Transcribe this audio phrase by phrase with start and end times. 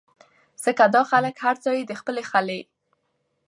[0.63, 2.59] ځکه دا خلک هر ځائے د خپلې خلې